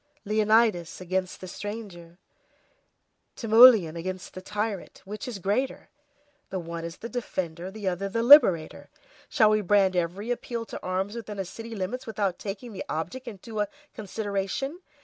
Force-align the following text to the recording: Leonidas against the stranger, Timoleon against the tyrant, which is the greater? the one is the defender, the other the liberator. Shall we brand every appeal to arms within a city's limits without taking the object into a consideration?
Leonidas 0.25 0.99
against 0.99 1.41
the 1.41 1.47
stranger, 1.47 2.17
Timoleon 3.35 3.95
against 3.95 4.33
the 4.33 4.41
tyrant, 4.41 5.03
which 5.05 5.27
is 5.27 5.35
the 5.35 5.41
greater? 5.41 5.89
the 6.49 6.57
one 6.57 6.83
is 6.83 6.97
the 6.97 7.07
defender, 7.07 7.69
the 7.69 7.87
other 7.87 8.09
the 8.09 8.23
liberator. 8.23 8.89
Shall 9.29 9.51
we 9.51 9.61
brand 9.61 9.95
every 9.95 10.31
appeal 10.31 10.65
to 10.65 10.81
arms 10.81 11.13
within 11.13 11.37
a 11.37 11.45
city's 11.45 11.77
limits 11.77 12.07
without 12.07 12.39
taking 12.39 12.73
the 12.73 12.83
object 12.89 13.27
into 13.27 13.59
a 13.59 13.67
consideration? 13.93 14.79